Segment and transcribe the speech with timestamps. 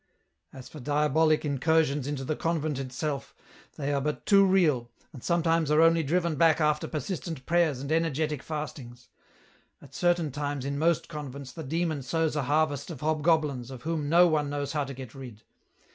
[0.51, 3.35] "As for diabolic incursions into the convent itself,
[3.75, 7.91] they are but too real, and sometimes are only driven back after persistent prayers and
[7.91, 9.09] energetic fastings;
[9.79, 14.09] at certain times in most convents the Demon sows a harvest of hobgoblins of whom
[14.09, 15.43] no one knows how to get rid.